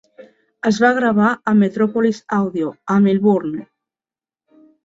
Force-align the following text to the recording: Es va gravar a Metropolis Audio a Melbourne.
Es 0.69 0.79
va 0.83 0.89
gravar 0.99 1.27
a 1.51 1.53
Metropolis 1.59 2.23
Audio 2.39 2.73
a 2.95 2.99
Melbourne. 3.07 3.63